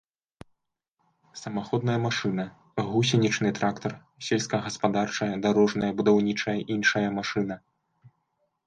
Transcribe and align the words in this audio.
Самаходная 1.41 1.97
машына— 2.07 2.45
гусенічны 2.93 3.49
трактар, 3.61 3.93
сельскагаспадарчая, 4.29 5.29
дарожная, 5.45 5.91
будаўнічая, 6.03 6.59
іншая 6.79 7.07
машына 7.21 7.55